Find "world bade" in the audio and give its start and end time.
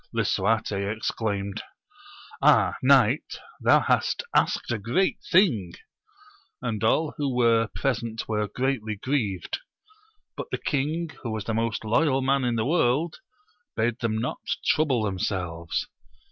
12.65-13.99